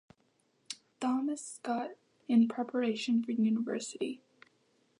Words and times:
Thomas 0.99 1.45
Scott 1.45 1.91
in 2.27 2.47
preparation 2.47 3.23
for 3.23 3.33
university. 3.33 4.19